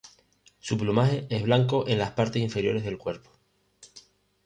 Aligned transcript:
Su 0.59 0.79
plumaje 0.79 1.27
es 1.29 1.43
blanco 1.43 1.87
en 1.87 1.99
las 1.99 2.09
partes 2.13 2.41
inferiores 2.41 2.83
del 2.83 2.97
cuerpo. 2.97 3.29